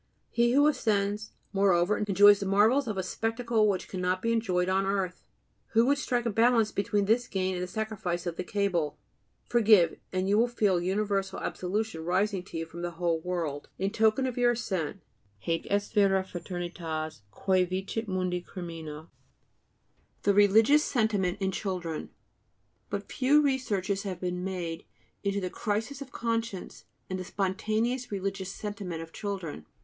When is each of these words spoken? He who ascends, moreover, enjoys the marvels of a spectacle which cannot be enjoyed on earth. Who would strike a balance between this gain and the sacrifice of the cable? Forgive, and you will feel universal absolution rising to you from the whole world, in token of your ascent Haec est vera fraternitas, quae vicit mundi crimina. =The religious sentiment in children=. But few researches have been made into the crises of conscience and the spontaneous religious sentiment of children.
He 0.31 0.53
who 0.53 0.65
ascends, 0.65 1.31
moreover, 1.53 1.95
enjoys 1.95 2.39
the 2.39 2.47
marvels 2.47 2.87
of 2.87 2.97
a 2.97 3.03
spectacle 3.03 3.67
which 3.67 3.87
cannot 3.87 4.23
be 4.23 4.33
enjoyed 4.33 4.67
on 4.67 4.83
earth. 4.83 5.23
Who 5.73 5.85
would 5.85 5.99
strike 5.99 6.25
a 6.25 6.31
balance 6.31 6.71
between 6.71 7.05
this 7.05 7.27
gain 7.27 7.53
and 7.53 7.61
the 7.61 7.67
sacrifice 7.67 8.25
of 8.25 8.35
the 8.35 8.43
cable? 8.43 8.97
Forgive, 9.47 9.99
and 10.11 10.27
you 10.27 10.39
will 10.39 10.47
feel 10.47 10.81
universal 10.81 11.39
absolution 11.39 12.03
rising 12.03 12.41
to 12.45 12.57
you 12.57 12.65
from 12.65 12.81
the 12.81 12.93
whole 12.97 13.19
world, 13.19 13.69
in 13.77 13.91
token 13.91 14.25
of 14.25 14.39
your 14.39 14.53
ascent 14.53 15.01
Haec 15.45 15.67
est 15.69 15.93
vera 15.93 16.23
fraternitas, 16.23 17.21
quae 17.29 17.63
vicit 17.63 18.07
mundi 18.07 18.41
crimina. 18.41 19.07
=The 20.23 20.33
religious 20.33 20.83
sentiment 20.83 21.39
in 21.39 21.51
children=. 21.51 22.09
But 22.89 23.11
few 23.11 23.39
researches 23.39 24.01
have 24.01 24.19
been 24.19 24.43
made 24.43 24.83
into 25.23 25.39
the 25.39 25.51
crises 25.51 26.01
of 26.01 26.11
conscience 26.11 26.85
and 27.07 27.19
the 27.19 27.23
spontaneous 27.23 28.11
religious 28.11 28.51
sentiment 28.51 29.03
of 29.03 29.13
children. 29.13 29.67